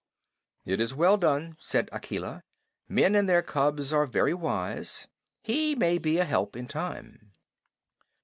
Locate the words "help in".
6.25-6.67